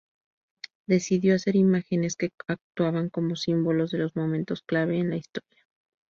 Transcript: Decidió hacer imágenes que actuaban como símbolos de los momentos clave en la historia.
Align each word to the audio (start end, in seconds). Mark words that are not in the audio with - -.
Decidió 0.87 1.35
hacer 1.35 1.55
imágenes 1.55 2.15
que 2.15 2.31
actuaban 2.47 3.09
como 3.09 3.35
símbolos 3.35 3.91
de 3.91 3.99
los 3.99 4.15
momentos 4.15 4.63
clave 4.65 4.97
en 4.97 5.11
la 5.11 5.17
historia. 5.17 5.63